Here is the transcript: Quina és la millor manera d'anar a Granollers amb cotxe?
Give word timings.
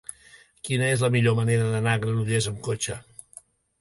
Quina 0.69 0.87
és 0.93 1.03
la 1.07 1.11
millor 1.15 1.37
manera 1.41 1.67
d'anar 1.75 1.93
a 1.99 2.03
Granollers 2.07 2.49
amb 2.53 2.59
cotxe? 2.69 2.97